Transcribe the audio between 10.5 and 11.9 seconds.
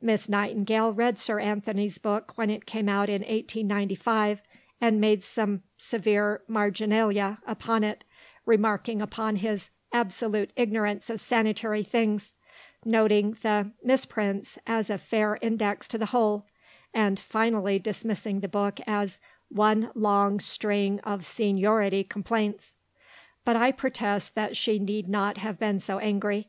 ignorance of sanitary